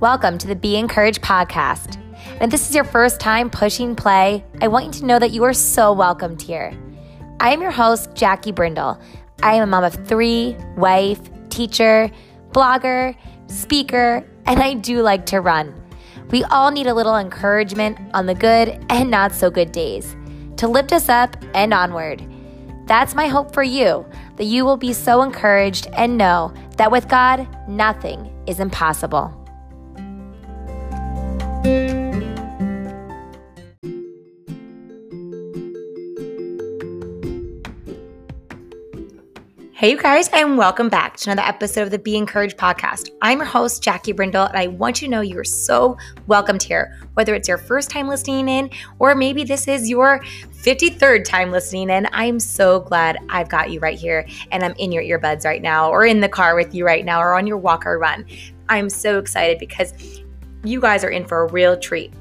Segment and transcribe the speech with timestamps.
[0.00, 1.96] Welcome to the Be Encouraged podcast.
[2.34, 5.30] And if this is your first time pushing play, I want you to know that
[5.30, 6.78] you are so welcomed here.
[7.40, 9.00] I am your host, Jackie Brindle.
[9.42, 12.10] I am a mom of three, wife, teacher,
[12.50, 13.16] blogger,
[13.46, 15.74] speaker, and I do like to run.
[16.30, 20.14] We all need a little encouragement on the good and not so good days
[20.58, 22.22] to lift us up and onward.
[22.84, 24.04] That's my hope for you,
[24.36, 29.45] that you will be so encouraged and know that with God, nothing is impossible.
[39.78, 43.10] Hey, you guys, and welcome back to another episode of the Be Encouraged podcast.
[43.20, 46.62] I'm your host, Jackie Brindle, and I want you to know you are so welcomed
[46.62, 50.24] here, whether it's your first time listening in or maybe this is your
[50.64, 52.08] 53rd time listening in.
[52.12, 55.90] I'm so glad I've got you right here and I'm in your earbuds right now,
[55.90, 58.24] or in the car with you right now, or on your walk or run.
[58.70, 59.92] I'm so excited because
[60.66, 62.12] you guys are in for a real treat.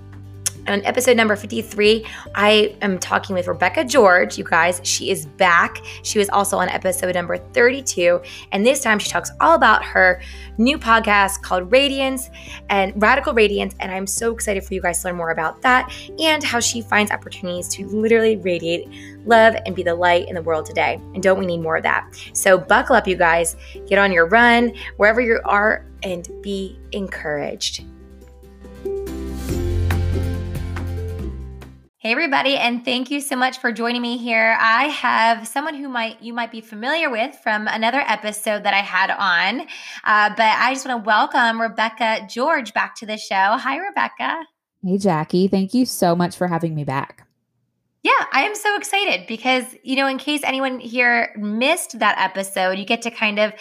[0.67, 4.81] On episode number 53, I am talking with Rebecca George, you guys.
[4.81, 5.77] She is back.
[6.01, 8.19] She was also on episode number 32.
[8.51, 10.23] And this time she talks all about her
[10.57, 12.31] new podcast called Radiance
[12.71, 13.75] and Radical Radiance.
[13.79, 16.81] And I'm so excited for you guys to learn more about that and how she
[16.81, 18.87] finds opportunities to literally radiate
[19.23, 20.99] love and be the light in the world today.
[21.13, 22.11] And don't we need more of that?
[22.33, 23.55] So buckle up, you guys.
[23.85, 27.83] Get on your run, wherever you are, and be encouraged.
[32.05, 34.55] Hey everybody and thank you so much for joining me here.
[34.59, 38.81] I have someone who might you might be familiar with from another episode that I
[38.81, 39.61] had on.
[40.03, 43.33] Uh, but I just want to welcome Rebecca George back to the show.
[43.33, 44.43] Hi Rebecca.
[44.83, 47.27] Hey Jackie, thank you so much for having me back.
[48.03, 52.77] Yeah, I am so excited because you know in case anyone here missed that episode,
[52.77, 53.51] you get to kind of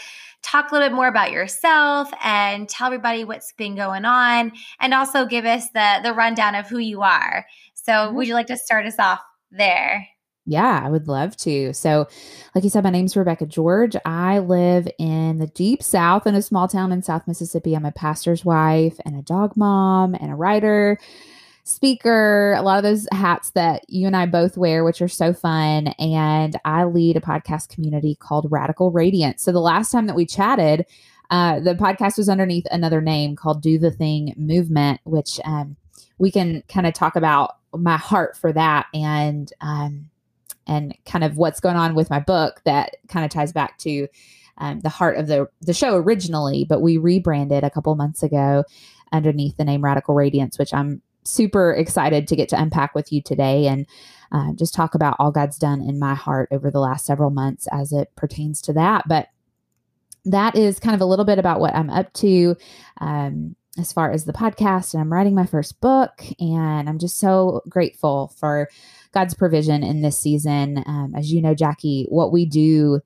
[0.45, 4.95] talk a little bit more about yourself and tell everybody what's been going on and
[4.95, 7.47] also give us the the rundown of who you are.
[7.75, 8.17] So, mm-hmm.
[8.17, 9.21] would you like to start us off
[9.51, 10.07] there?
[10.47, 11.73] Yeah, I would love to.
[11.73, 12.07] So,
[12.55, 13.97] like you said, my name's Rebecca George.
[14.05, 17.75] I live in the deep south in a small town in South Mississippi.
[17.75, 20.99] I'm a pastor's wife and a dog mom and a writer,
[21.65, 25.33] speaker, a lot of those hats that you and I both wear, which are so
[25.33, 25.89] fun.
[25.99, 29.43] And I lead a podcast community called Radical Radiance.
[29.43, 30.87] So, the last time that we chatted,
[31.31, 35.77] uh, the podcast was underneath another name called Do the Thing Movement, which um,
[36.19, 40.11] we can kind of talk about my heart for that and um,
[40.67, 44.07] and kind of what's going on with my book that kind of ties back to
[44.59, 48.65] um, the heart of the the show originally, but we rebranded a couple months ago
[49.13, 53.23] underneath the name Radical Radiance, which I'm super excited to get to unpack with you
[53.23, 53.87] today and
[54.33, 57.69] uh, just talk about all God's done in my heart over the last several months
[57.73, 59.05] as it pertains to that.
[59.09, 59.29] But
[60.25, 62.57] that is kind of a little bit about what I'm up to.
[63.01, 67.19] Um, as far as the podcast and I'm writing my first book and I'm just
[67.19, 68.69] so grateful for
[69.13, 70.85] God's provision in this season.
[70.87, 73.01] Um, as you know, Jackie, what we do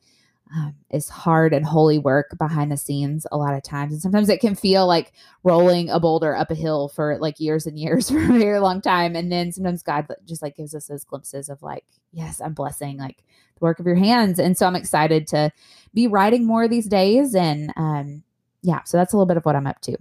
[0.54, 3.92] um, is hard and holy work behind the scenes a lot of times.
[3.92, 5.12] And sometimes it can feel like
[5.44, 8.80] rolling a boulder up a hill for like years and years for a very long
[8.80, 9.14] time.
[9.16, 12.98] And then sometimes God just like gives us those glimpses of like, yes, I'm blessing
[12.98, 14.38] like the work of your hands.
[14.38, 15.50] And so I'm excited to
[15.94, 17.34] be writing more these days.
[17.34, 18.22] And um,
[18.62, 19.96] yeah, so that's a little bit of what I'm up to.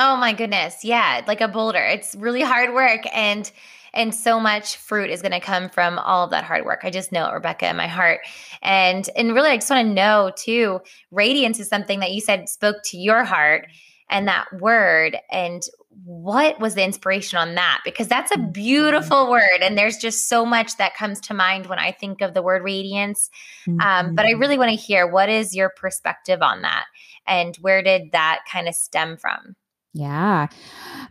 [0.00, 0.84] Oh my goodness.
[0.84, 1.84] Yeah, like a boulder.
[1.84, 3.50] It's really hard work and
[3.94, 6.80] and so much fruit is going to come from all of that hard work.
[6.82, 8.20] I just know it, Rebecca, in my heart.
[8.62, 12.48] And and really I just want to know too, radiance is something that you said
[12.48, 13.68] spoke to your heart
[14.10, 15.62] and that word and
[16.04, 18.52] what was the inspiration on that because that's a mm-hmm.
[18.52, 22.34] beautiful word and there's just so much that comes to mind when i think of
[22.34, 23.28] the word radiance
[23.66, 23.80] mm-hmm.
[23.80, 24.40] um, but i mm-hmm.
[24.40, 26.86] really want to hear what is your perspective on that
[27.26, 29.56] and where did that kind of stem from
[29.94, 30.48] yeah.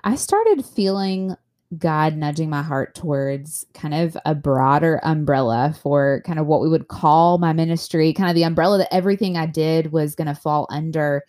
[0.04, 1.36] I started feeling
[1.78, 6.70] God nudging my heart towards kind of a broader umbrella for kind of what we
[6.70, 10.36] would call my ministry, kind of the umbrella that everything I did was going to
[10.36, 11.24] fall under.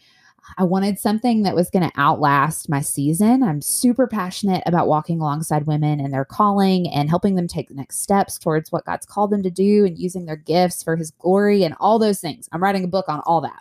[0.56, 3.42] I wanted something that was going to outlast my season.
[3.42, 7.74] I'm super passionate about walking alongside women and their calling and helping them take the
[7.74, 11.10] next steps towards what God's called them to do and using their gifts for his
[11.10, 12.48] glory and all those things.
[12.52, 13.60] I'm writing a book on all that.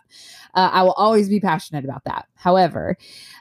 [0.54, 2.28] Uh, I will always be passionate about that.
[2.36, 2.98] However,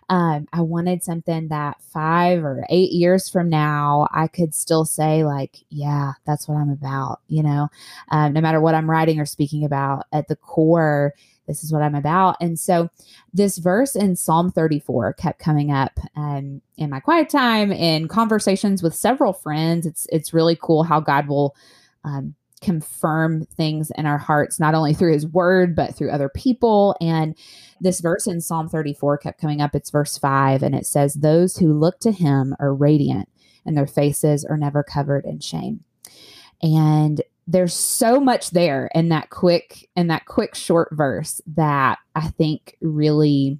[0.08, 5.24] um, I wanted something that five or eight years from now, I could still say,
[5.24, 7.68] like, yeah, that's what I'm about, you know,
[8.10, 11.14] um, no matter what I'm writing or speaking about at the core,
[11.46, 12.36] this is what I'm about.
[12.40, 12.90] And so
[13.32, 18.82] this verse in Psalm 34 kept coming up um, in my quiet time in conversations
[18.82, 19.86] with several friends.
[19.86, 21.54] It's it's really cool how God will
[22.04, 26.96] um, confirm things in our hearts, not only through his word, but through other people.
[27.00, 27.36] And
[27.80, 29.74] this verse in Psalm 34 kept coming up.
[29.74, 33.28] It's verse five, and it says, Those who look to him are radiant,
[33.64, 35.84] and their faces are never covered in shame.
[36.62, 42.28] And there's so much there in that quick in that quick short verse that I
[42.28, 43.58] think really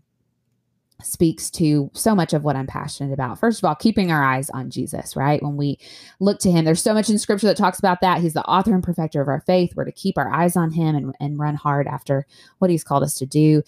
[1.02, 3.38] speaks to so much of what I'm passionate about.
[3.38, 5.42] First of all, keeping our eyes on Jesus, right?
[5.42, 5.78] When we
[6.20, 8.20] look to him, there's so much in scripture that talks about that.
[8.20, 9.74] He's the author and perfecter of our faith.
[9.76, 12.26] We're to keep our eyes on him and, and run hard after
[12.58, 13.62] what he's called us to do.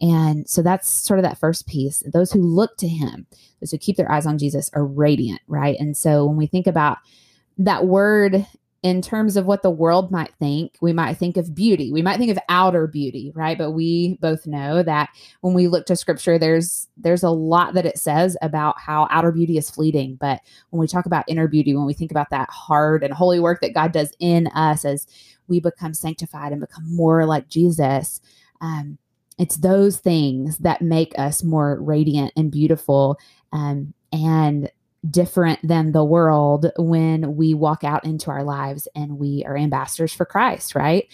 [0.00, 2.02] And so that's sort of that first piece.
[2.12, 3.26] Those who look to him,
[3.60, 5.76] those who keep their eyes on Jesus are radiant, right?
[5.80, 6.98] And so when we think about
[7.58, 8.46] that word
[8.86, 11.90] in terms of what the world might think, we might think of beauty.
[11.90, 13.58] We might think of outer beauty, right?
[13.58, 15.08] But we both know that
[15.40, 19.32] when we look to scripture, there's there's a lot that it says about how outer
[19.32, 20.14] beauty is fleeting.
[20.20, 20.40] But
[20.70, 23.60] when we talk about inner beauty, when we think about that hard and holy work
[23.62, 25.08] that God does in us as
[25.48, 28.20] we become sanctified and become more like Jesus,
[28.60, 28.98] um,
[29.36, 33.18] it's those things that make us more radiant and beautiful.
[33.52, 34.70] Um, and
[35.10, 40.12] different than the world when we walk out into our lives and we are ambassadors
[40.12, 41.06] for Christ, right?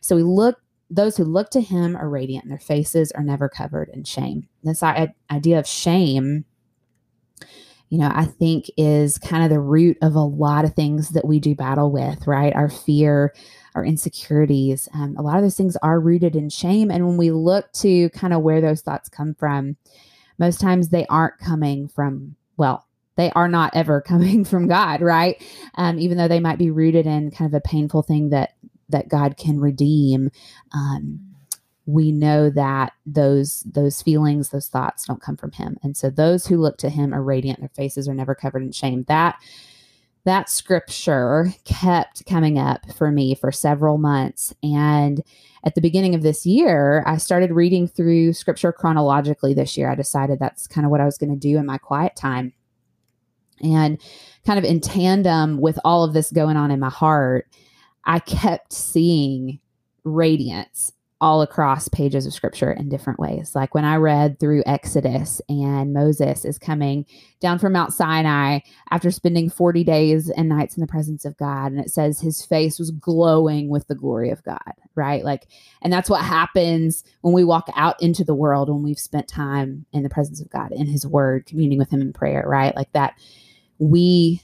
[0.00, 0.60] So we look,
[0.90, 4.48] those who look to him are radiant and their faces are never covered in shame.
[4.62, 6.44] This idea of shame,
[7.90, 11.26] you know, I think is kind of the root of a lot of things that
[11.26, 12.54] we do battle with, right?
[12.54, 13.34] Our fear,
[13.74, 14.88] our insecurities.
[14.94, 16.90] Um, a lot of those things are rooted in shame.
[16.90, 19.76] And when we look to kind of where those thoughts come from,
[20.38, 22.87] most times they aren't coming from, well,
[23.18, 25.42] they are not ever coming from God, right?
[25.74, 28.54] Um, even though they might be rooted in kind of a painful thing that
[28.88, 30.30] that God can redeem.
[30.72, 31.20] Um,
[31.84, 36.46] we know that those those feelings, those thoughts don't come from Him, and so those
[36.46, 39.04] who look to Him are radiant; their faces are never covered in shame.
[39.08, 39.36] That
[40.24, 45.22] that scripture kept coming up for me for several months, and
[45.64, 49.54] at the beginning of this year, I started reading through scripture chronologically.
[49.54, 51.78] This year, I decided that's kind of what I was going to do in my
[51.78, 52.52] quiet time
[53.62, 54.00] and
[54.46, 57.46] kind of in tandem with all of this going on in my heart,
[58.04, 59.60] I kept seeing
[60.04, 63.54] radiance all across pages of scripture in different ways.
[63.54, 67.06] Like when I read through Exodus and Moses is coming
[67.40, 68.60] down from Mount Sinai
[68.90, 71.72] after spending 40 days and nights in the presence of God.
[71.72, 75.24] And it says his face was glowing with the glory of God, right?
[75.24, 75.48] Like,
[75.82, 79.86] and that's what happens when we walk out into the world when we've spent time
[79.92, 82.76] in the presence of God, in his word, communing with him in prayer, right?
[82.76, 83.14] Like that
[83.78, 84.42] we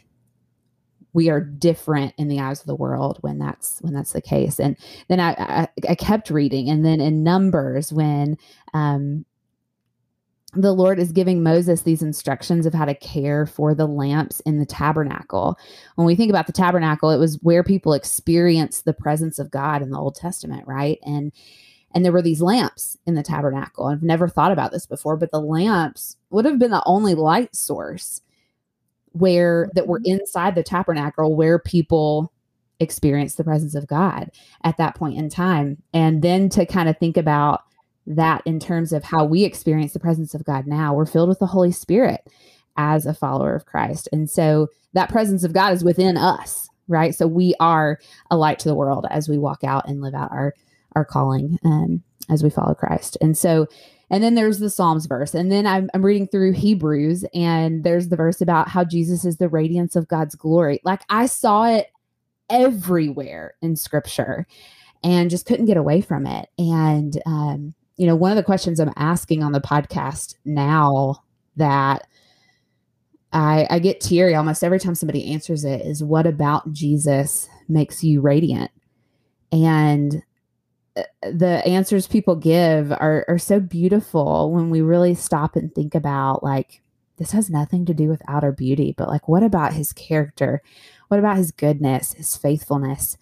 [1.12, 4.58] we are different in the eyes of the world when that's when that's the case
[4.58, 4.76] and
[5.08, 8.36] then i i, I kept reading and then in numbers when
[8.75, 9.25] um
[10.56, 14.58] the Lord is giving Moses these instructions of how to care for the lamps in
[14.58, 15.58] the tabernacle.
[15.96, 19.82] When we think about the tabernacle, it was where people experienced the presence of God
[19.82, 20.98] in the Old Testament, right?
[21.04, 21.32] And
[21.94, 23.86] and there were these lamps in the tabernacle.
[23.86, 27.54] I've never thought about this before, but the lamps would have been the only light
[27.54, 28.20] source
[29.14, 30.20] where that were mm-hmm.
[30.20, 32.32] inside the tabernacle where people
[32.81, 34.31] experience the presence of God
[34.64, 35.82] at that point in time.
[35.93, 37.62] And then to kind of think about
[38.06, 41.38] that in terms of how we experience the presence of God now, we're filled with
[41.38, 42.20] the Holy Spirit
[42.76, 44.08] as a follower of Christ.
[44.12, 47.14] And so that presence of God is within us, right?
[47.14, 48.00] So we are
[48.31, 50.55] a light to the world as we walk out and live out our
[50.94, 53.17] our calling um, as we follow Christ.
[53.20, 53.67] And so
[54.10, 55.34] and then there's the Psalms verse.
[55.34, 59.39] And then I'm, I'm reading through Hebrews, and there's the verse about how Jesus is
[59.39, 60.81] the radiance of God's glory.
[60.84, 61.91] Like I saw it
[62.51, 64.46] everywhere in scripture
[65.03, 66.48] and just couldn't get away from it.
[66.58, 71.22] And, um, you know, one of the questions I'm asking on the podcast now
[71.56, 72.06] that
[73.32, 78.05] I, I get teary almost every time somebody answers it is what about Jesus makes
[78.05, 78.70] you radiant?
[79.51, 80.22] And
[81.22, 86.43] the answers people give are are so beautiful when we really stop and think about
[86.43, 86.82] like
[87.17, 90.63] this has nothing to do with outer beauty, but like what about his character?
[91.08, 93.17] What about his goodness, his faithfulness?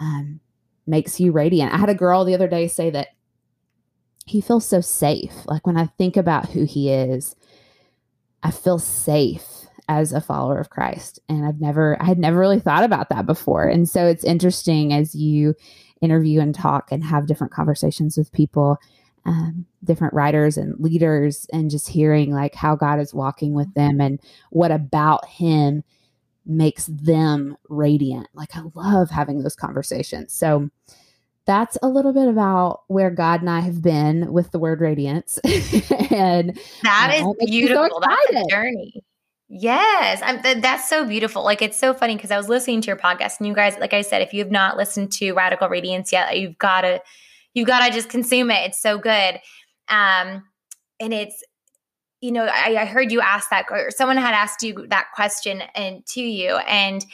[0.00, 0.40] Um,
[0.86, 1.72] makes you radiant.
[1.72, 3.08] I had a girl the other day say that
[4.26, 5.32] he feels so safe.
[5.46, 7.36] Like when I think about who he is,
[8.42, 11.18] I feel safe as a follower of Christ.
[11.28, 13.66] And I've never, I had never really thought about that before.
[13.66, 15.54] And so it's interesting as you
[16.00, 18.78] interview and talk and have different conversations with people
[19.24, 24.00] um, different writers and leaders and just hearing like how god is walking with them
[24.00, 25.82] and what about him
[26.46, 30.70] makes them radiant like i love having those conversations so
[31.48, 35.38] that's a little bit about where God and I have been with the word radiance.
[36.10, 37.88] and that is beautiful.
[37.90, 39.02] So that's a journey.
[39.50, 41.42] Yes, th- that's so beautiful.
[41.42, 43.94] Like it's so funny because I was listening to your podcast, and you guys, like
[43.94, 47.00] I said, if you have not listened to Radical Radiance yet, you've got to,
[47.54, 48.66] you've got to just consume it.
[48.68, 49.40] It's so good,
[49.88, 50.44] um,
[51.00, 51.42] and it's,
[52.20, 55.62] you know, I, I heard you ask that, or someone had asked you that question,
[55.74, 57.06] and to you, and,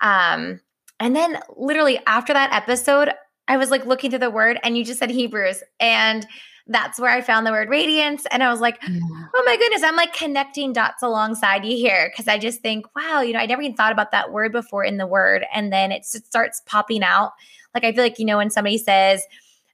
[0.00, 0.60] um,
[0.98, 3.10] and then literally after that episode,
[3.48, 6.26] I was like looking through the word, and you just said Hebrews, and
[6.66, 8.24] that's where I found the word radiance.
[8.30, 8.98] And I was like, yeah.
[9.34, 12.12] oh my goodness, I'm like connecting dots alongside you here.
[12.16, 14.84] Cause I just think, wow, you know, I never even thought about that word before
[14.84, 15.44] in the word.
[15.52, 17.32] And then it starts popping out.
[17.74, 19.24] Like I feel like, you know, when somebody says,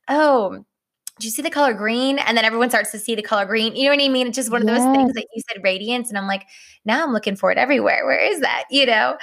[0.08, 0.64] oh,
[1.18, 2.18] do you see the color green?
[2.18, 3.74] And then everyone starts to see the color green.
[3.74, 4.28] You know what I mean?
[4.28, 4.78] It's just one of yes.
[4.78, 6.08] those things that you said radiance.
[6.08, 6.46] And I'm like,
[6.84, 8.06] now I'm looking for it everywhere.
[8.06, 8.64] Where is that?
[8.70, 9.18] You know?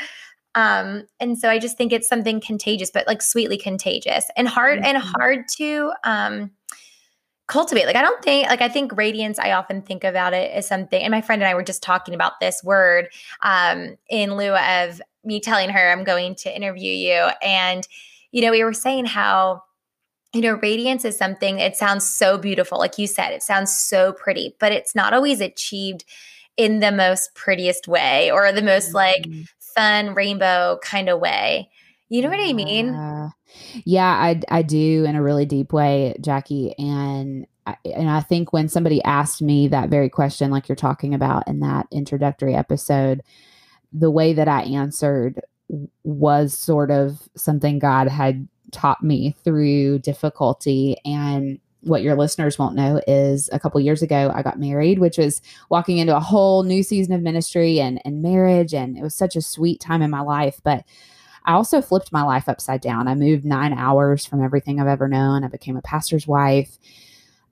[0.56, 4.80] Um, and so I just think it's something contagious, but like sweetly contagious and hard
[4.80, 4.88] mm-hmm.
[4.88, 6.52] and hard to um
[7.48, 7.86] cultivate.
[7.86, 11.02] Like I don't think like I think radiance I often think about it as something
[11.02, 13.10] and my friend and I were just talking about this word
[13.44, 17.88] um in lieu of me telling her I'm going to interview you and
[18.32, 19.64] you know we were saying how
[20.34, 24.14] you know radiance is something it sounds so beautiful like you said it sounds so
[24.14, 26.04] pretty but it's not always achieved
[26.58, 29.28] in the most prettiest way or the most like
[29.76, 31.70] fun rainbow kind of way.
[32.10, 32.90] You know what I mean?
[32.90, 33.30] Uh,
[33.84, 36.74] yeah, I I do in a really deep way, Jackie.
[36.78, 41.14] And I, and I think when somebody asked me that very question, like you're talking
[41.14, 43.22] about in that introductory episode,
[43.92, 45.42] the way that I answered
[46.04, 50.98] was sort of something God had taught me through difficulty.
[51.06, 55.18] And what your listeners won't know is a couple years ago I got married, which
[55.18, 59.16] was walking into a whole new season of ministry and and marriage, and it was
[59.16, 60.62] such a sweet time in my life.
[60.64, 60.84] But
[61.46, 63.08] I also flipped my life upside down.
[63.08, 65.44] I moved nine hours from everything I've ever known.
[65.44, 66.78] I became a pastor's wife,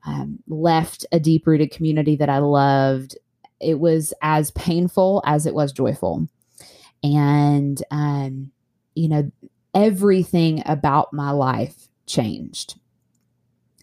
[0.06, 3.18] um, left a deep rooted community that I loved.
[3.60, 6.28] It was as painful as it was joyful.
[7.04, 8.52] And, um,
[8.96, 9.32] you know,
[9.74, 12.76] everything about my life changed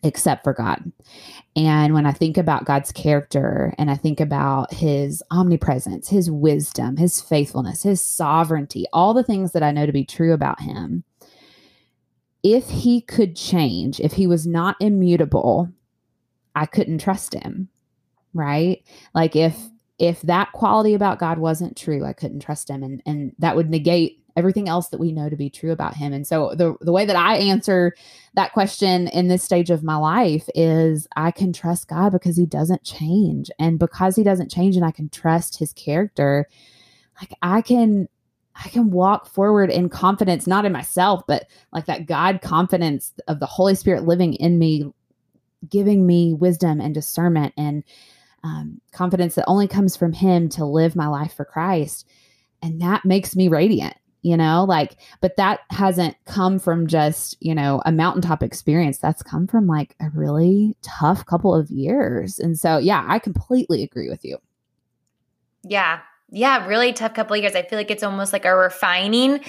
[0.02, 0.90] except for God.
[1.57, 6.97] And when I think about God's character and I think about his omnipresence, his wisdom,
[6.97, 11.04] his faithfulness, his sovereignty, all the things that I know to be true about him,
[12.42, 15.71] if he could change, if he was not immutable,
[16.54, 17.69] I couldn't trust him.
[18.33, 18.83] Right?
[19.12, 19.70] Like if
[20.00, 23.71] if that quality about God wasn't true, I couldn't trust him and and that would
[23.71, 26.12] negate everything else that we know to be true about him.
[26.12, 27.95] And so the the way that I answer
[28.35, 32.47] that question in this stage of my life is I can trust God because he
[32.47, 33.50] doesn't change.
[33.59, 36.49] And because he doesn't change and I can trust his character,
[37.21, 38.09] like I can
[38.64, 43.38] I can walk forward in confidence, not in myself, but like that God confidence of
[43.38, 44.92] the Holy Spirit living in me,
[45.69, 47.85] giving me wisdom and discernment and
[48.43, 52.07] um, confidence that only comes from Him to live my life for Christ.
[52.63, 57.55] And that makes me radiant you know like but that hasn't come from just you
[57.55, 58.99] know a mountaintop experience.
[58.99, 62.39] That's come from like a really tough couple of years.
[62.39, 64.39] And so yeah i completely agree with you.
[65.63, 66.01] Yeah.
[66.31, 67.55] Yeah really tough couple of years.
[67.55, 69.41] I feel like it's almost like a refining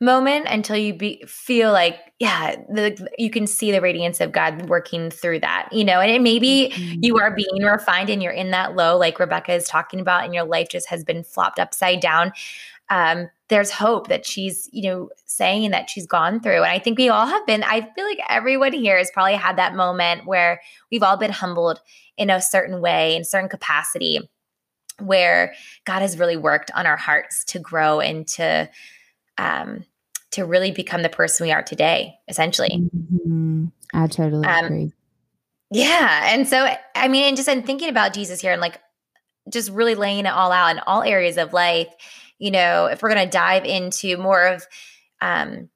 [0.00, 4.68] moment until you be, feel like yeah the, you can see the radiance of god
[4.68, 6.98] working through that you know and it maybe mm-hmm.
[7.00, 10.34] you are being refined and you're in that low like rebecca is talking about and
[10.34, 12.32] your life just has been flopped upside down
[12.90, 16.62] um, there's hope that she's, you know, saying that she's gone through.
[16.62, 19.56] And I think we all have been, I feel like everyone here has probably had
[19.56, 20.60] that moment where
[20.90, 21.80] we've all been humbled
[22.16, 24.20] in a certain way, in certain capacity,
[24.98, 28.70] where God has really worked on our hearts to grow and to,
[29.38, 29.84] um,
[30.32, 32.88] to really become the person we are today, essentially.
[32.94, 33.66] Mm-hmm.
[33.92, 34.92] I totally um, agree.
[35.70, 36.32] Yeah.
[36.32, 38.80] And so, I mean, and just in thinking about Jesus here and like
[39.50, 41.88] just really laying it all out in all areas of life,
[42.38, 44.66] you know, if we're going to dive into more of
[45.20, 45.68] um,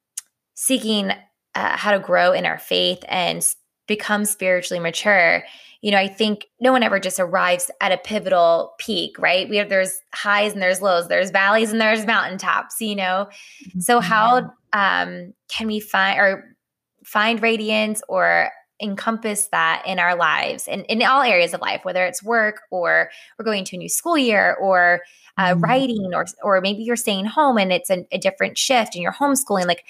[0.55, 1.11] seeking
[1.55, 3.45] uh, how to grow in our faith and
[3.87, 5.43] become spiritually mature,
[5.81, 9.47] you know, I think no one ever just arrives at a pivotal peak, right?
[9.47, 13.29] We have there's highs and there's lows, there's valleys and there's mountaintops, you know.
[13.63, 13.79] Mm-hmm.
[13.79, 16.55] So how um, can we find or
[17.03, 18.49] find radiance or
[18.81, 23.09] encompass that in our lives and in all areas of life, whether it's work or
[23.37, 25.01] we're going to a new school year or
[25.37, 25.61] uh, mm-hmm.
[25.61, 29.13] writing or or maybe you're staying home and it's a, a different shift and you're
[29.13, 29.85] homeschooling like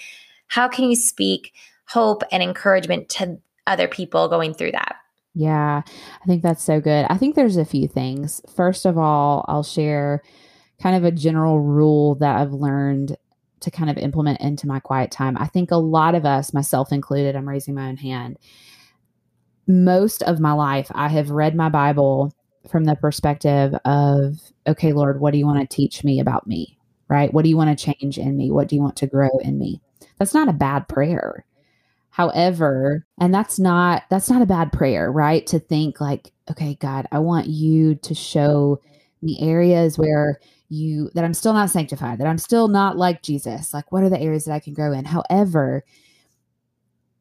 [0.46, 1.52] how can you speak
[1.86, 4.96] hope and encouragement to other people going through that
[5.34, 5.82] yeah
[6.22, 9.62] i think that's so good i think there's a few things first of all i'll
[9.62, 10.22] share
[10.82, 13.16] kind of a general rule that i've learned
[13.60, 16.92] to kind of implement into my quiet time i think a lot of us myself
[16.92, 18.36] included i'm raising my own hand
[19.68, 22.34] most of my life i have read my bible
[22.68, 26.78] from the perspective of, okay, Lord, what do you want to teach me about me?
[27.08, 27.32] Right?
[27.32, 28.50] What do you want to change in me?
[28.50, 29.80] What do you want to grow in me?
[30.18, 31.44] That's not a bad prayer.
[32.10, 35.46] However, and that's not that's not a bad prayer, right?
[35.48, 38.80] To think like, okay, God, I want you to show
[39.22, 43.72] me areas where you that I'm still not sanctified, that I'm still not like Jesus.
[43.72, 45.04] Like what are the areas that I can grow in?
[45.04, 45.84] However,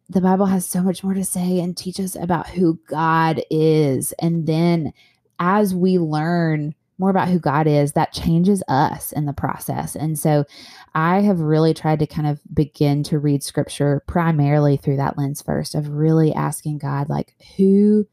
[0.09, 4.11] the Bible has so much more to say and teach us about who God is.
[4.13, 4.91] And then
[5.37, 9.95] as we learn more about who God is, that changes us in the process.
[9.95, 10.45] And so
[10.93, 15.41] I have really tried to kind of begin to read scripture primarily through that lens
[15.41, 18.05] first of really asking God, like, who,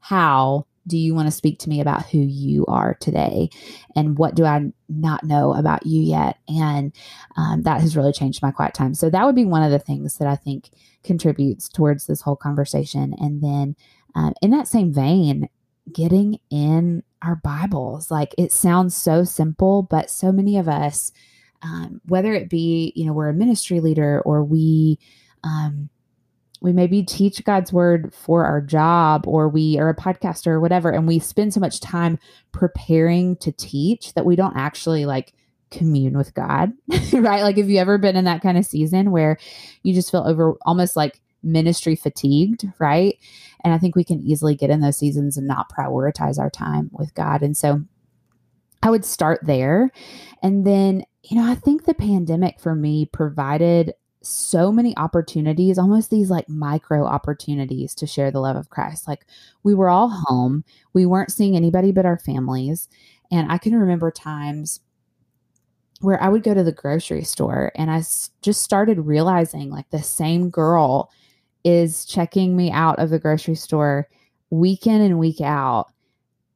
[0.00, 3.50] how do you want to speak to me about who you are today?
[3.94, 6.38] And what do I not know about you yet?
[6.48, 6.92] And
[7.36, 8.94] um, that has really changed my quiet time.
[8.94, 10.70] So that would be one of the things that I think
[11.04, 13.14] contributes towards this whole conversation.
[13.18, 13.76] And then
[14.14, 15.48] um, in that same vein,
[15.92, 18.10] getting in our Bibles.
[18.10, 21.12] Like it sounds so simple, but so many of us,
[21.62, 24.98] um, whether it be, you know, we're a ministry leader or we,
[25.44, 25.88] um,
[26.60, 30.90] we maybe teach God's word for our job or we are a podcaster or whatever,
[30.90, 32.18] and we spend so much time
[32.52, 35.32] preparing to teach that we don't actually like
[35.72, 36.72] commune with God,
[37.12, 37.42] right?
[37.42, 39.38] Like, have you ever been in that kind of season where
[39.82, 43.18] you just feel over almost like ministry fatigued, right?
[43.62, 46.90] And I think we can easily get in those seasons and not prioritize our time
[46.92, 47.42] with God.
[47.42, 47.82] And so
[48.82, 49.90] I would start there.
[50.42, 56.10] And then, you know, I think the pandemic for me provided so many opportunities, almost
[56.10, 59.08] these like micro opportunities to share the love of Christ.
[59.08, 59.26] Like
[59.62, 62.88] we were all home, we weren't seeing anybody but our families.
[63.30, 64.80] And I can remember times
[66.00, 68.02] where I would go to the grocery store and I
[68.42, 71.10] just started realizing like the same girl
[71.64, 74.08] is checking me out of the grocery store
[74.50, 75.86] week in and week out.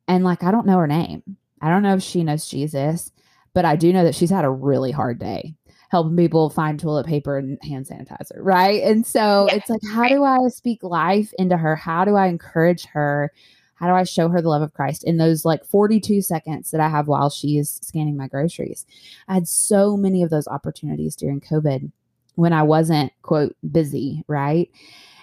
[0.08, 1.22] And like, I don't know her name.
[1.60, 3.12] I don't know if she knows Jesus,
[3.54, 5.54] but I do know that she's had a really hard day
[5.88, 8.82] helping people find toilet paper and hand sanitizer, right?
[8.82, 9.56] And so yeah.
[9.56, 11.76] it's like, how do I speak life into her?
[11.76, 13.32] How do I encourage her?
[13.74, 16.80] How do I show her the love of Christ in those like 42 seconds that
[16.80, 18.86] I have while she is scanning my groceries?
[19.28, 21.92] I had so many of those opportunities during COVID
[22.36, 24.70] when I wasn't, quote, busy, right?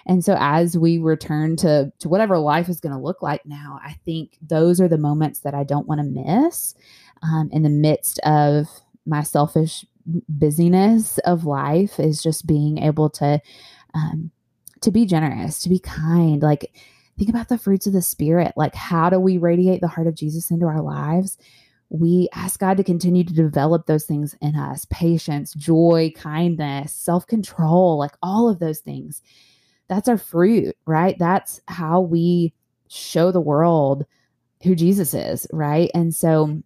[0.06, 3.80] And so as we return to to whatever life is going to look like now,
[3.82, 6.74] I think those are the moments that I don't want to miss
[7.22, 8.68] um, in the midst of
[9.06, 9.84] my selfish
[10.28, 13.40] busyness of life is just being able to
[13.94, 14.30] um,
[14.82, 16.70] to be generous, to be kind, like
[17.16, 18.52] think about the fruits of the spirit.
[18.56, 21.38] Like how do we radiate the heart of Jesus into our lives?
[21.94, 27.24] We ask God to continue to develop those things in us patience, joy, kindness, self
[27.26, 29.22] control, like all of those things.
[29.88, 31.16] That's our fruit, right?
[31.18, 32.52] That's how we
[32.88, 34.06] show the world
[34.64, 35.88] who Jesus is, right?
[35.94, 36.60] And so,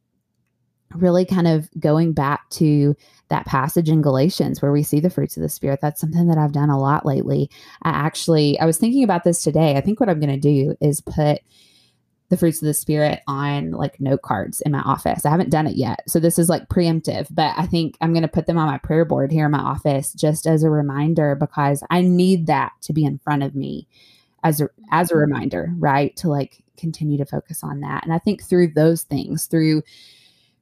[0.94, 2.96] really kind of going back to
[3.28, 5.80] that passage in Galatians where we see the fruits of the spirit.
[5.82, 7.50] That's something that I've done a lot lately.
[7.82, 9.76] I actually I was thinking about this today.
[9.76, 11.40] I think what I'm going to do is put
[12.28, 15.24] the fruits of the spirit on like note cards in my office.
[15.24, 16.02] I haven't done it yet.
[16.06, 18.78] So this is like preemptive, but I think I'm going to put them on my
[18.78, 22.92] prayer board here in my office just as a reminder because I need that to
[22.92, 23.88] be in front of me
[24.44, 25.20] as a as a mm-hmm.
[25.20, 26.14] reminder, right?
[26.16, 28.04] To like continue to focus on that.
[28.04, 29.82] And I think through those things, through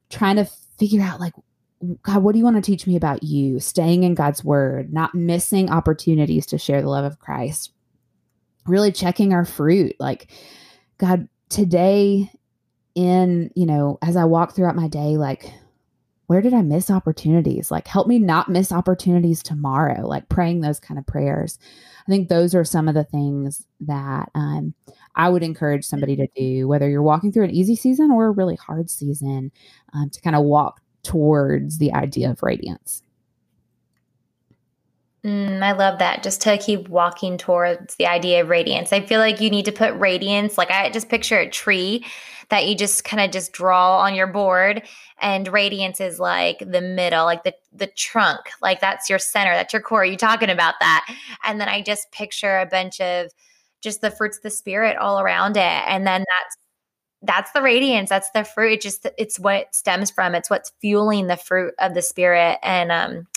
[0.09, 0.49] trying to
[0.79, 1.33] figure out like
[2.01, 3.59] God, what do you want to teach me about you?
[3.59, 7.71] Staying in God's word, not missing opportunities to share the love of Christ.
[8.65, 9.95] Really checking our fruit.
[9.99, 10.31] Like,
[10.97, 12.31] God, today,
[12.95, 15.51] in, you know, as I walk throughout my day, like,
[16.25, 17.71] where did I miss opportunities?
[17.71, 21.57] Like, help me not miss opportunities tomorrow, like praying those kind of prayers.
[22.07, 24.73] I think those are some of the things that um,
[25.15, 28.31] I would encourage somebody to do, whether you're walking through an easy season or a
[28.31, 29.51] really hard season,
[29.93, 33.03] um, to kind of walk towards the idea of radiance.
[35.27, 36.23] Mm, I love that.
[36.23, 38.93] Just to keep walking towards the idea of radiance.
[38.93, 42.05] I feel like you need to put radiance, like I just picture a tree
[42.49, 44.83] that you just kind of just draw on your board
[45.19, 48.39] and radiance is like the middle, like the the trunk.
[48.61, 50.05] Like that's your center, that's your core.
[50.05, 51.05] You talking about that.
[51.43, 53.31] And then I just picture a bunch of
[53.81, 55.61] just the fruits of the spirit all around it.
[55.63, 56.57] And then that's
[57.23, 61.27] that's the radiance that's the fruit it just it's what stems from it's what's fueling
[61.27, 63.27] the fruit of the spirit and um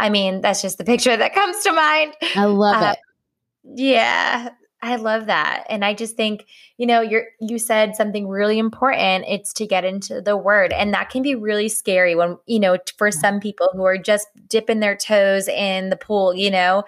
[0.00, 2.14] i mean that's just the picture that comes to mind.
[2.34, 3.78] I love uh, it.
[3.78, 4.50] yeah
[4.82, 6.46] i love that and i just think
[6.78, 10.94] you know you're you said something really important it's to get into the word and
[10.94, 14.80] that can be really scary when you know for some people who are just dipping
[14.80, 16.82] their toes in the pool you know?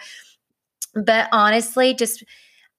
[0.94, 2.24] But honestly just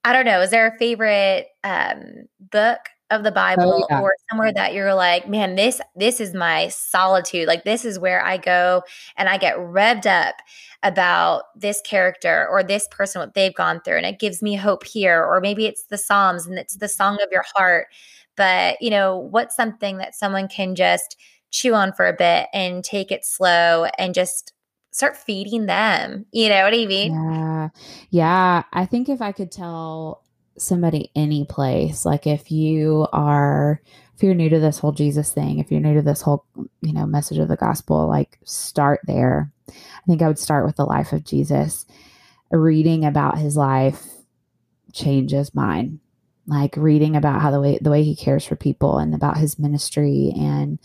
[0.03, 2.79] i don't know is there a favorite um book
[3.13, 4.01] of the oh, Bible oh, yeah.
[4.01, 7.47] or somewhere that you're like, man, this this is my solitude.
[7.47, 8.83] Like this is where I go
[9.17, 10.35] and I get revved up
[10.83, 14.85] about this character or this person what they've gone through and it gives me hope
[14.85, 17.87] here or maybe it's the Psalms and it's the song of your heart.
[18.35, 21.17] But, you know, what's something that someone can just
[21.51, 24.53] chew on for a bit and take it slow and just
[24.93, 26.25] start feeding them.
[26.31, 27.13] You know what I mean?
[27.13, 27.69] Yeah.
[28.09, 28.63] Yeah.
[28.73, 30.23] I think if I could tell
[30.57, 33.81] somebody any place, like if you are,
[34.15, 36.45] if you're new to this whole Jesus thing, if you're new to this whole,
[36.81, 39.51] you know, message of the gospel, like start there.
[39.69, 41.85] I think I would start with the life of Jesus.
[42.51, 44.03] Reading about his life
[44.91, 45.99] changes mine.
[46.45, 49.57] Like reading about how the way the way he cares for people and about his
[49.57, 50.77] ministry and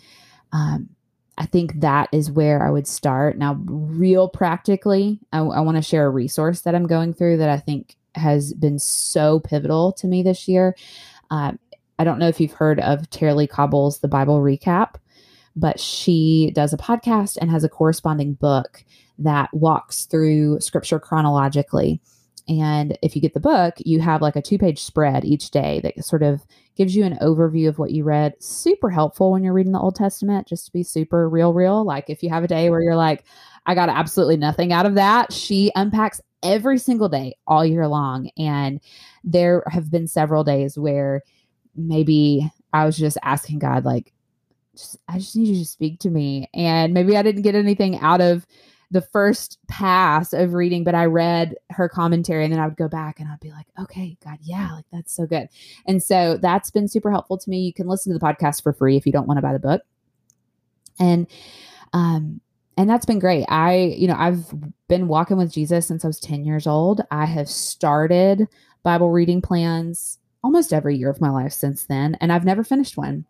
[0.52, 0.90] um,
[1.38, 3.38] I think that is where I would start.
[3.38, 7.48] Now, real practically, I, I want to share a resource that I'm going through that
[7.48, 10.76] I think has been so pivotal to me this year.
[11.30, 11.58] Um,
[11.98, 14.94] I don't know if you've heard of Tara-Leigh Cobble's The Bible Recap,
[15.56, 18.84] but she does a podcast and has a corresponding book
[19.18, 22.00] that walks through scripture chronologically.
[22.48, 25.80] And if you get the book, you have like a two page spread each day
[25.82, 26.46] that sort of
[26.78, 28.34] gives you an overview of what you read.
[28.38, 31.84] Super helpful when you're reading the Old Testament, just to be super real, real.
[31.84, 33.24] Like if you have a day where you're like,
[33.66, 38.30] I got absolutely nothing out of that, she unpacks every single day all year long.
[38.38, 38.80] And
[39.24, 41.22] there have been several days where
[41.74, 44.12] maybe I was just asking God, like,
[45.08, 46.48] I just need you to speak to me.
[46.54, 48.46] And maybe I didn't get anything out of
[48.90, 52.88] the first pass of reading, but I read her commentary and then I would go
[52.88, 55.48] back and I'd be like, okay, God, yeah, like that's so good.
[55.86, 57.60] And so that's been super helpful to me.
[57.60, 59.58] You can listen to the podcast for free if you don't want to buy the
[59.58, 59.82] book.
[60.98, 61.26] And,
[61.92, 62.40] um,
[62.76, 63.44] and that's been great.
[63.48, 64.46] I, you know, I've
[64.88, 67.02] been walking with Jesus since I was 10 years old.
[67.10, 68.46] I have started
[68.82, 72.96] Bible reading plans almost every year of my life since then, and I've never finished
[72.96, 73.24] one.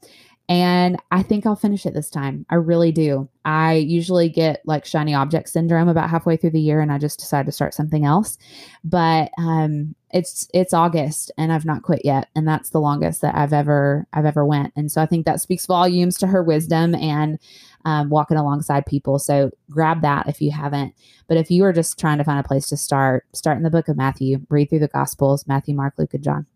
[0.49, 2.47] And I think I'll finish it this time.
[2.49, 3.29] I really do.
[3.45, 7.19] I usually get like shiny object syndrome about halfway through the year and I just
[7.19, 8.39] decide to start something else.
[8.83, 13.35] But um it's it's August and I've not quit yet and that's the longest that
[13.35, 14.73] I've ever I've ever went.
[14.75, 17.39] And so I think that speaks volumes to her wisdom and
[17.85, 19.19] um, walking alongside people.
[19.19, 20.95] So grab that if you haven't.
[21.27, 23.71] But if you are just trying to find a place to start, start in the
[23.71, 26.47] book of Matthew, read through the Gospels, Matthew, Mark, Luke, and John.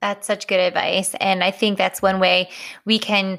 [0.00, 1.14] That's such good advice.
[1.20, 2.50] And I think that's one way
[2.84, 3.38] we can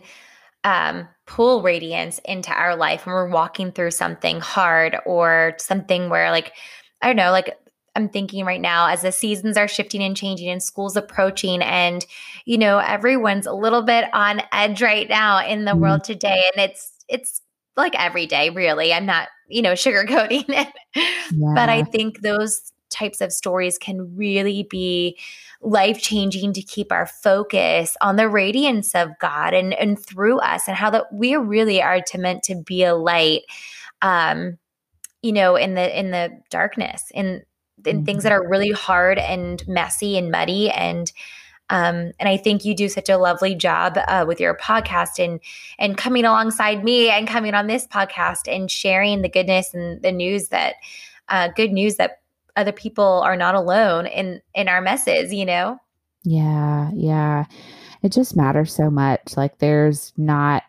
[0.64, 6.32] um, pull radiance into our life when we're walking through something hard or something where,
[6.32, 6.54] like,
[7.02, 7.58] I don't know, like
[7.96, 12.06] I'm thinking right now as the seasons are shifting and changing and school's approaching, and,
[12.46, 15.82] you know, everyone's a little bit on edge right now in the mm-hmm.
[15.82, 16.44] world today.
[16.56, 17.42] And it's, it's,
[17.78, 18.92] like every day, really.
[18.92, 20.74] I'm not, you know, sugarcoating it.
[21.32, 21.54] Yeah.
[21.56, 25.18] But I think those types of stories can really be
[25.62, 30.68] life changing to keep our focus on the radiance of God and, and through us
[30.68, 33.42] and how that we really are to meant to be a light
[34.02, 34.58] um
[35.22, 37.44] you know in the in the darkness in
[37.86, 38.06] in mm-hmm.
[38.06, 41.12] things that are really hard and messy and muddy and
[41.70, 45.42] um, and I think you do such a lovely job uh, with your podcast and
[45.78, 50.12] and coming alongside me and coming on this podcast and sharing the goodness and the
[50.12, 50.76] news that
[51.28, 52.22] uh, good news that
[52.58, 55.80] other people are not alone in in our messes you know?
[56.24, 57.46] Yeah yeah.
[58.04, 59.38] It just matters so much.
[59.38, 60.64] Like there's not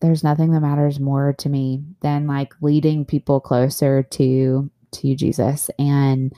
[0.00, 5.70] there's nothing that matters more to me than like leading people closer to to jesus.
[5.78, 6.32] And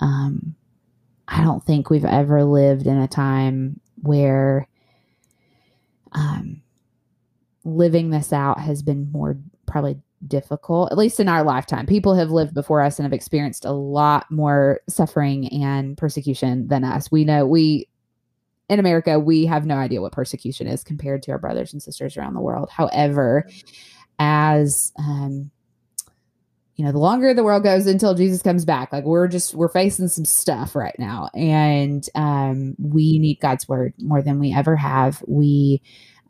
[0.00, 0.54] um
[1.28, 4.66] i don't think we've ever lived in a time where
[6.12, 6.62] um
[7.64, 9.36] living this out has been more
[9.66, 11.86] probably difficult, at least in our lifetime.
[11.86, 16.84] People have lived before us and have experienced a lot more suffering and persecution than
[16.84, 17.10] us.
[17.10, 17.88] We know we,
[18.68, 22.16] in America, we have no idea what persecution is compared to our brothers and sisters
[22.16, 22.70] around the world.
[22.70, 23.48] However,
[24.18, 25.50] as, um,
[26.76, 29.68] you know, the longer the world goes until Jesus comes back, like we're just, we're
[29.68, 31.30] facing some stuff right now.
[31.34, 35.22] And um, we need God's word more than we ever have.
[35.26, 35.82] We,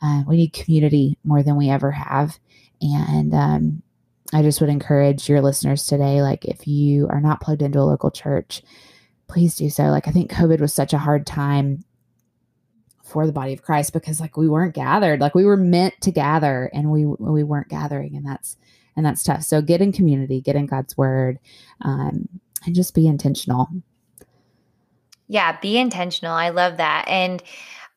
[0.03, 2.39] uh, we need community more than we ever have
[2.81, 3.83] and um,
[4.33, 7.83] I just would encourage your listeners today, like if you are not plugged into a
[7.83, 8.63] local church,
[9.29, 9.85] please do so.
[9.85, 11.85] Like I think COVID was such a hard time
[13.03, 16.13] for the body of Christ because like we weren't gathered, like we were meant to
[16.13, 18.57] gather and we we weren't gathering, and that's
[18.97, 19.43] and that's tough.
[19.43, 21.39] So get in community, get in God's word,
[21.83, 22.29] um,
[22.65, 23.69] and just be intentional.
[25.27, 26.33] Yeah, be intentional.
[26.33, 27.05] I love that.
[27.09, 27.43] And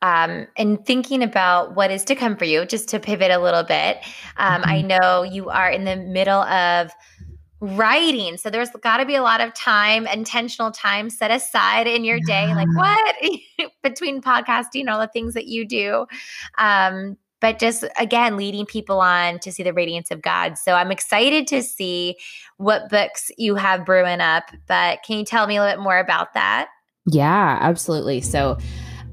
[0.03, 3.63] um, and thinking about what is to come for you, just to pivot a little
[3.63, 3.97] bit.
[4.35, 4.69] Um, mm-hmm.
[4.69, 6.91] I know you are in the middle of
[7.61, 8.35] writing.
[8.35, 12.19] So there's got to be a lot of time, intentional time set aside in your
[12.27, 12.53] day.
[12.53, 13.15] Like what
[13.83, 16.05] between podcasting, all the things that you do.
[16.57, 20.57] Um, but just again, leading people on to see the radiance of God.
[20.57, 22.17] So I'm excited to see
[22.57, 24.43] what books you have brewing up.
[24.67, 26.67] But can you tell me a little bit more about that?
[27.05, 28.19] Yeah, absolutely.
[28.19, 28.57] So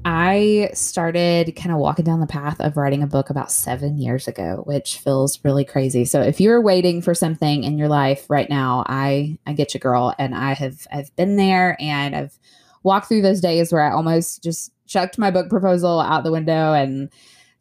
[0.03, 4.27] I started kind of walking down the path of writing a book about seven years
[4.27, 6.05] ago, which feels really crazy.
[6.05, 9.79] So if you're waiting for something in your life right now, I I get you,
[9.79, 12.37] girl, and I have I've been there and I've
[12.83, 16.73] walked through those days where I almost just chucked my book proposal out the window
[16.73, 17.09] and,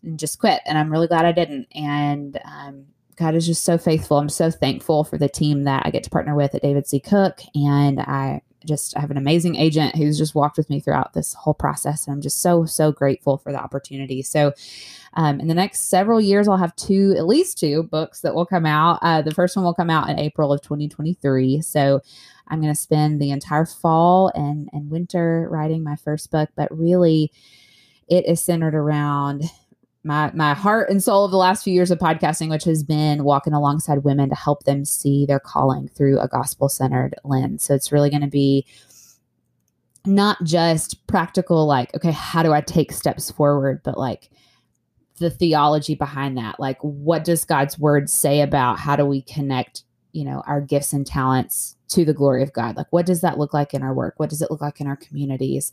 [0.02, 0.62] and just quit.
[0.64, 1.68] And I'm really glad I didn't.
[1.74, 4.16] And um, God is just so faithful.
[4.16, 7.00] I'm so thankful for the team that I get to partner with at David C.
[7.00, 11.12] Cook, and I just I have an amazing agent who's just walked with me throughout
[11.12, 12.06] this whole process.
[12.06, 14.22] And I'm just so, so grateful for the opportunity.
[14.22, 14.52] So,
[15.14, 18.46] um, in the next several years, I'll have two, at least two books that will
[18.46, 19.00] come out.
[19.02, 21.62] Uh, the first one will come out in April of 2023.
[21.62, 22.00] So,
[22.48, 26.76] I'm going to spend the entire fall and, and winter writing my first book, but
[26.76, 27.32] really,
[28.08, 29.44] it is centered around
[30.02, 33.24] my my heart and soul of the last few years of podcasting, which has been
[33.24, 37.64] walking alongside women to help them see their calling through a gospel centered lens.
[37.64, 38.66] So it's really going to be
[40.06, 44.30] not just practical, like, okay, how do I take steps forward, but like
[45.20, 46.58] the theology behind that.
[46.58, 50.92] Like, what does God's word say about how do we connect, you know, our gifts
[50.92, 52.76] and talents to the glory of God?
[52.76, 54.14] Like, what does that look like in our work?
[54.16, 55.72] What does it look like in our communities?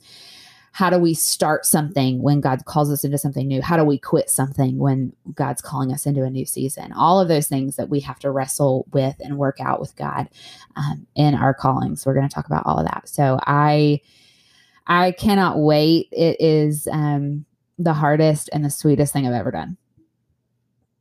[0.71, 3.61] How do we start something when God calls us into something new?
[3.61, 6.93] How do we quit something when God's calling us into a new season?
[6.93, 10.29] All of those things that we have to wrestle with and work out with God
[10.75, 12.05] um, in our callings.
[12.05, 13.09] We're going to talk about all of that.
[13.09, 14.01] So I,
[14.85, 16.09] I cannot wait.
[16.11, 17.45] It is um,
[17.79, 19.77] the hardest and the sweetest thing I've ever done.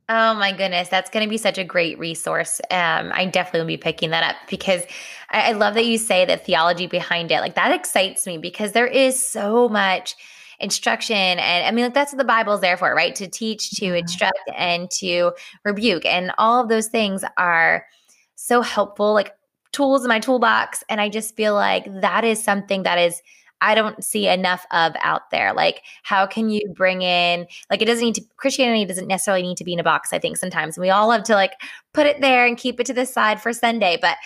[0.09, 2.61] Oh my goodness, that's going to be such a great resource.
[2.71, 4.83] Um, I definitely will be picking that up because
[5.29, 7.41] I, I love that you say the theology behind it.
[7.41, 10.15] Like that excites me because there is so much
[10.59, 13.95] instruction and i mean like that's what the bible's there for right to teach to
[13.95, 15.31] instruct and to
[15.63, 17.85] rebuke and all of those things are
[18.33, 19.35] so helpful like
[19.71, 23.21] tools in my toolbox and i just feel like that is something that is
[23.61, 25.53] I don't see enough of out there.
[25.53, 29.57] Like, how can you bring in, like, it doesn't need to, Christianity doesn't necessarily need
[29.57, 30.77] to be in a box, I think sometimes.
[30.77, 31.53] And we all love to like
[31.93, 33.97] put it there and keep it to the side for Sunday.
[33.99, 34.17] But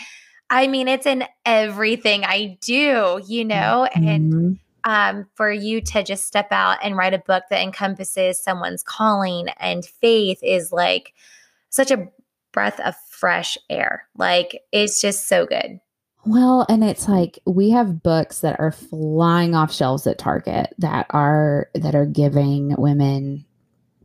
[0.49, 3.87] I mean, it's in everything I do, you know?
[3.95, 4.07] Mm-hmm.
[4.07, 8.83] And, um, for you to just step out and write a book that encompasses someone's
[8.83, 11.13] calling and faith is like
[11.69, 12.09] such a
[12.51, 14.07] breath of fresh air.
[14.17, 15.79] Like it's just so good.
[16.25, 21.07] Well, and it's like we have books that are flying off shelves at Target that
[21.09, 23.45] are that are giving women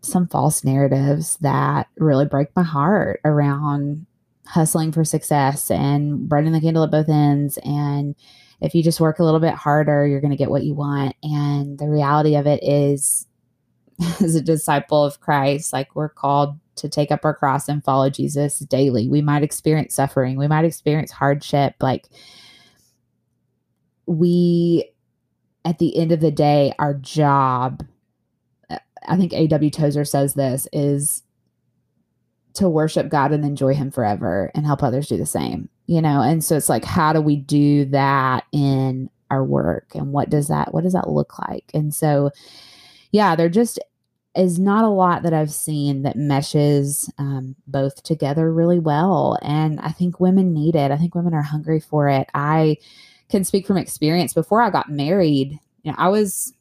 [0.00, 4.06] some false narratives that really break my heart around
[4.46, 7.58] hustling for success and burning the candle at both ends.
[7.64, 8.14] And
[8.60, 11.16] if you just work a little bit harder you're going to get what you want.
[11.22, 13.26] And the reality of it is
[14.20, 18.10] as a disciple of Christ like we're called to take up our cross and follow
[18.10, 19.08] Jesus daily.
[19.08, 21.74] We might experience suffering, we might experience hardship.
[21.80, 22.08] Like,
[24.06, 24.92] we,
[25.64, 27.84] at the end of the day, our job,
[28.70, 29.70] I think A.W.
[29.70, 31.22] Tozer says this, is
[32.54, 36.22] to worship God and enjoy Him forever and help others do the same, you know?
[36.22, 39.94] And so it's like, how do we do that in our work?
[39.94, 41.70] And what does that, what does that look like?
[41.74, 42.30] And so,
[43.10, 43.78] yeah, they're just
[44.36, 49.38] is not a lot that I've seen that meshes um, both together really well.
[49.42, 50.90] And I think women need it.
[50.90, 52.28] I think women are hungry for it.
[52.34, 52.76] I
[53.28, 54.32] can speak from experience.
[54.32, 56.52] Before I got married, you know, I was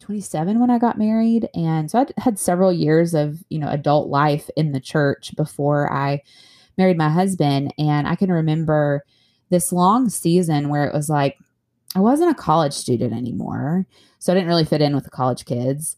[0.00, 1.48] 27 when I got married.
[1.54, 5.92] And so I had several years of, you know, adult life in the church before
[5.92, 6.22] I
[6.78, 7.74] married my husband.
[7.78, 9.04] And I can remember
[9.50, 11.38] this long season where it was like,
[11.94, 13.86] I wasn't a college student anymore.
[14.18, 15.96] So I didn't really fit in with the college kids.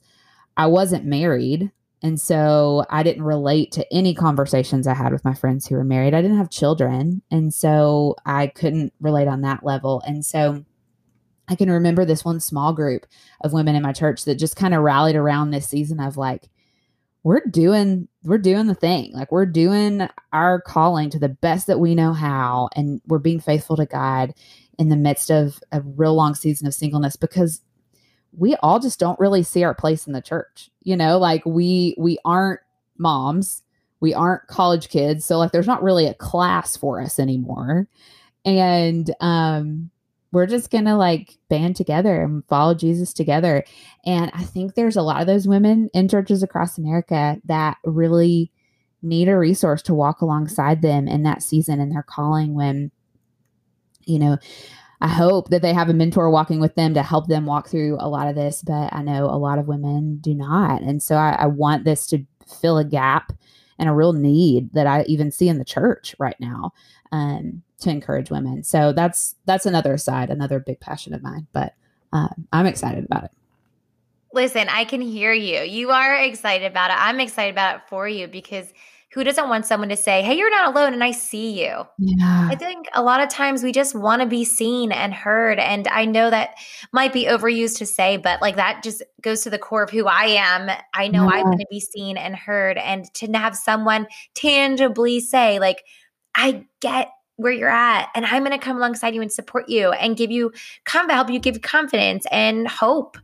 [0.59, 1.71] I wasn't married.
[2.03, 5.85] And so I didn't relate to any conversations I had with my friends who were
[5.85, 6.15] married.
[6.15, 7.23] I didn't have children.
[7.31, 10.03] And so I couldn't relate on that level.
[10.07, 10.65] And so
[11.49, 13.07] I can remember this one small group
[13.43, 16.51] of women in my church that just kind of rallied around this season of like,
[17.25, 21.81] we're doing we're doing the thing like we're doing our calling to the best that
[21.81, 24.33] we know how and we're being faithful to god
[24.79, 27.61] in the midst of a real long season of singleness because
[28.37, 30.71] we all just don't really see our place in the church.
[30.83, 32.61] You know, like we we aren't
[32.97, 33.63] moms,
[34.01, 37.89] we aren't college kids, so like there's not really a class for us anymore.
[38.45, 39.91] And um
[40.31, 43.65] we're just going to like band together and follow Jesus together.
[44.05, 48.53] And I think there's a lot of those women in churches across America that really
[49.01, 52.91] need a resource to walk alongside them in that season and their calling when
[54.05, 54.37] you know
[55.01, 57.97] I hope that they have a mentor walking with them to help them walk through
[58.01, 60.83] a lot of this, but I know a lot of women do not.
[60.83, 62.25] And so I, I want this to
[62.61, 63.33] fill a gap
[63.79, 66.73] and a real need that I even see in the church right now
[67.13, 68.65] um, to encourage women.
[68.65, 71.47] So that's that's another side, another big passion of mine.
[71.53, 71.75] But
[72.13, 73.31] uh, I'm excited about it.
[74.33, 75.61] Listen, I can hear you.
[75.61, 76.97] You are excited about it.
[76.99, 78.73] I'm excited about it for you because
[79.13, 81.85] who doesn't want someone to say, Hey, you're not alone and I see you?
[81.99, 82.49] Yeah.
[82.51, 85.59] I think a lot of times we just want to be seen and heard.
[85.59, 86.57] And I know that
[86.93, 90.07] might be overused to say, but like that just goes to the core of who
[90.07, 90.71] I am.
[90.93, 91.41] I know yeah.
[91.41, 95.83] I want to be seen and heard and to have someone tangibly say, like,
[96.35, 99.91] I get where you're at and I'm going to come alongside you and support you
[99.93, 100.53] and give you,
[100.85, 103.17] come help you give confidence and hope.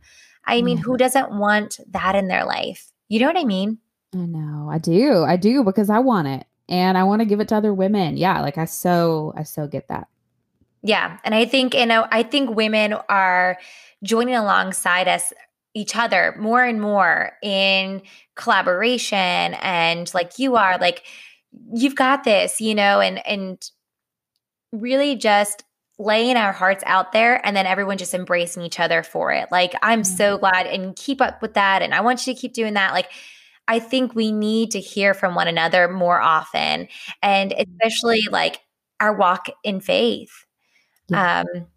[0.45, 2.91] I mean, who doesn't want that in their life?
[3.07, 3.79] You know what I mean?
[4.15, 4.69] I know.
[4.69, 5.23] I do.
[5.23, 8.17] I do because I want it and I want to give it to other women.
[8.17, 10.07] Yeah, like I so I so get that.
[10.81, 13.57] Yeah, and I think you know I think women are
[14.03, 15.33] joining alongside us
[15.73, 18.01] each other more and more in
[18.35, 21.03] collaboration and like you are like
[21.73, 23.69] you've got this, you know, and and
[24.71, 25.63] really just
[25.97, 29.49] laying our hearts out there and then everyone just embracing each other for it.
[29.51, 30.15] Like I'm mm-hmm.
[30.15, 32.93] so glad and keep up with that and I want you to keep doing that.
[32.93, 33.09] Like
[33.67, 36.87] I think we need to hear from one another more often
[37.21, 37.71] and mm-hmm.
[37.71, 38.61] especially like
[38.99, 40.45] our walk in faith.
[41.09, 41.39] Yeah.
[41.41, 41.67] Um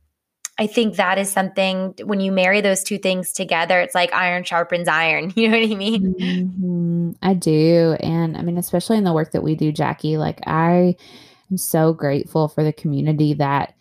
[0.61, 4.43] I think that is something when you marry those two things together, it's like iron
[4.43, 5.33] sharpens iron.
[5.37, 6.15] You know what I mean?
[6.15, 7.11] Mm-hmm.
[7.23, 7.97] I do.
[8.01, 10.97] And I mean, especially in the work that we do, Jackie, like I
[11.51, 13.75] am so grateful for the community that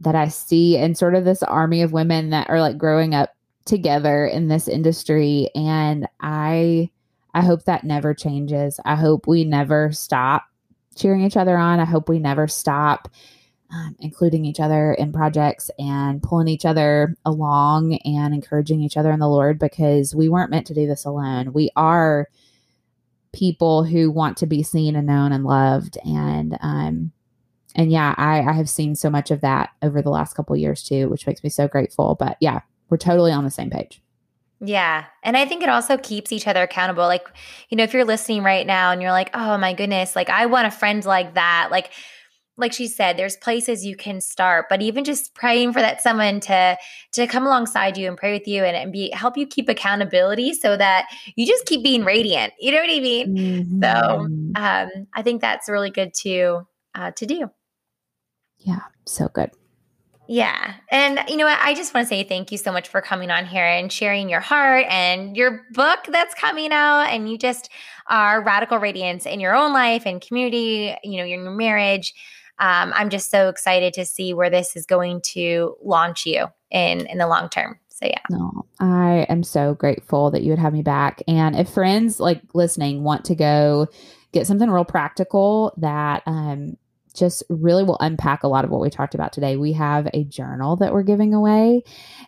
[0.00, 3.30] that I see and sort of this army of women that are like growing up
[3.64, 5.48] together in this industry.
[5.54, 6.90] And I
[7.34, 8.78] I hope that never changes.
[8.84, 10.44] I hope we never stop
[10.96, 11.80] cheering each other on.
[11.80, 13.08] I hope we never stop
[13.72, 19.10] um, including each other in projects and pulling each other along and encouraging each other
[19.10, 21.54] in the Lord because we weren't meant to do this alone.
[21.54, 22.28] We are
[23.32, 27.12] people who want to be seen and known and loved and um
[27.74, 30.82] and yeah I, I have seen so much of that over the last couple years
[30.82, 34.02] too which makes me so grateful but yeah we're totally on the same page
[34.64, 35.06] yeah.
[35.24, 37.02] And I think it also keeps each other accountable.
[37.02, 37.26] Like,
[37.68, 40.46] you know, if you're listening right now and you're like, oh my goodness, like I
[40.46, 41.90] want a friend like that, like
[42.58, 46.38] like she said there's places you can start but even just praying for that someone
[46.38, 46.76] to
[47.10, 50.52] to come alongside you and pray with you and, and be help you keep accountability
[50.52, 53.82] so that you just keep being radiant you know what i mean mm-hmm.
[53.82, 53.90] so
[54.60, 56.60] um i think that's really good to
[56.94, 57.50] uh to do
[58.58, 59.50] yeah so good
[60.28, 60.74] yeah.
[60.90, 61.58] And you know what?
[61.60, 64.28] I just want to say thank you so much for coming on here and sharing
[64.28, 67.04] your heart and your book that's coming out.
[67.04, 67.70] And you just
[68.08, 72.14] are radical radiance in your own life and community, you know, your marriage
[72.62, 77.06] um, I'm just so excited to see where this is going to launch you in
[77.06, 77.78] in the long term.
[77.88, 78.20] So yeah.
[78.30, 81.22] No, I am so grateful that you would have me back.
[81.26, 83.88] And if friends like listening want to go
[84.32, 86.76] get something real practical that um
[87.12, 89.56] just really will unpack a lot of what we talked about today.
[89.56, 91.82] We have a journal that we're giving away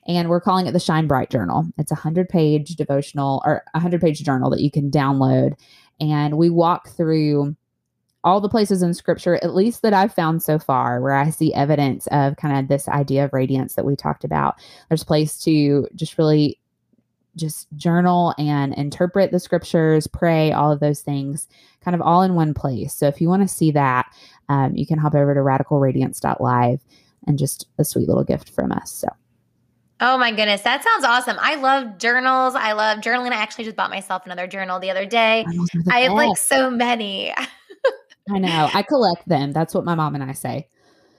[0.06, 1.66] and we're calling it the Shine Bright Journal.
[1.78, 5.54] It's a 100 page devotional or a 100 page journal that you can download
[6.00, 7.56] and we walk through
[8.24, 11.52] all the places in scripture, at least that I've found so far, where I see
[11.52, 14.56] evidence of kind of this idea of radiance that we talked about.
[14.88, 16.58] There's a place to just really
[17.36, 21.48] just journal and interpret the scriptures, pray, all of those things,
[21.82, 22.94] kind of all in one place.
[22.94, 24.06] So if you want to see that,
[24.48, 26.80] um, you can hop over to radicalradiance.live
[27.26, 28.92] and just a sweet little gift from us.
[28.92, 29.08] So.
[30.00, 31.36] Oh my goodness, that sounds awesome.
[31.40, 32.54] I love journals.
[32.54, 33.30] I love journaling.
[33.30, 35.46] I actually just bought myself another journal the other day.
[35.90, 37.32] I have like so many.
[38.30, 38.70] I know.
[38.72, 39.52] I collect them.
[39.52, 40.68] That's what my mom and I say.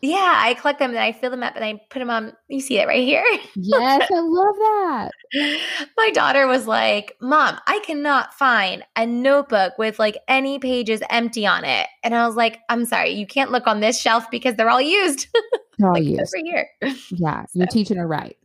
[0.06, 2.34] Yeah, I collect them and I fill them up and I put them on.
[2.48, 3.26] You see it right here.
[3.56, 5.10] Yes, I love that.
[5.98, 11.48] My daughter was like, Mom, I cannot find a notebook with like any pages empty
[11.48, 11.88] on it.
[12.04, 14.82] And I was like, I'm sorry, you can't look on this shelf because they're all
[14.82, 15.28] used.
[15.78, 16.34] They're all like, used.
[16.34, 16.70] Over here.
[17.12, 17.60] Yeah, so.
[17.60, 18.38] you're teaching her right.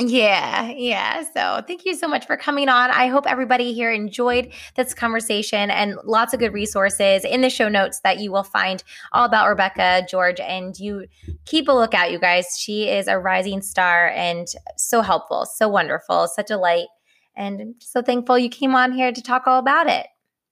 [0.00, 1.24] Yeah, yeah.
[1.34, 2.90] So thank you so much for coming on.
[2.90, 7.68] I hope everybody here enjoyed this conversation and lots of good resources in the show
[7.68, 10.38] notes that you will find all about Rebecca George.
[10.38, 11.06] And you
[11.46, 12.56] keep a lookout, you guys.
[12.56, 14.46] She is a rising star and
[14.76, 16.86] so helpful, so wonderful, such a light.
[17.34, 20.06] And so thankful you came on here to talk all about it.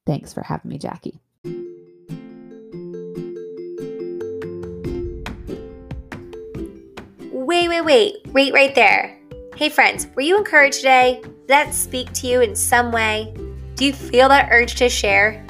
[0.06, 1.20] Thanks for having me, Jackie.
[7.30, 8.16] Wait, wait, wait.
[8.32, 9.15] Wait right there.
[9.56, 11.20] Hey, friends, were you encouraged today?
[11.22, 13.34] Did that speak to you in some way?
[13.74, 15.46] Do you feel that urge to share?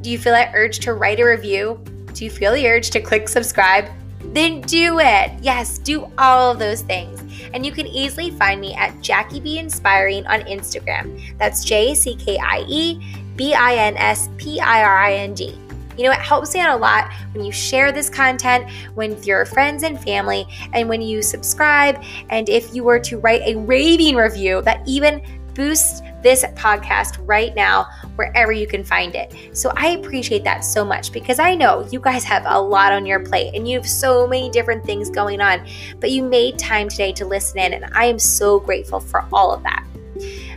[0.00, 1.78] Do you feel that urge to write a review?
[2.14, 3.90] Do you feel the urge to click subscribe?
[4.32, 5.32] Then do it.
[5.42, 7.22] Yes, do all of those things.
[7.52, 11.20] And you can easily find me at Jackie B Inspiring on Instagram.
[11.36, 15.36] That's J C K I E B I N S P I R I N
[15.36, 15.58] G.
[15.96, 19.44] You know, it helps me out a lot when you share this content with your
[19.44, 22.02] friends and family, and when you subscribe.
[22.30, 25.22] And if you were to write a raving review that even
[25.54, 29.34] boosts this podcast right now wherever you can find it.
[29.52, 33.04] So I appreciate that so much because I know you guys have a lot on
[33.04, 35.66] your plate and you have so many different things going on,
[35.98, 39.52] but you made time today to listen in, and I am so grateful for all
[39.52, 39.84] of that.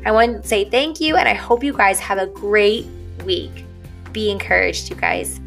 [0.05, 2.85] I want to say thank you, and I hope you guys have a great
[3.25, 3.65] week.
[4.13, 5.42] Be encouraged, you guys.